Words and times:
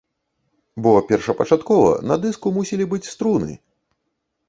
Бо 0.87 0.91
першапачаткова 1.11 1.91
на 2.09 2.19
дыску 2.25 2.57
мусілі 2.59 2.91
быць 2.95 3.05
струны! 3.15 3.53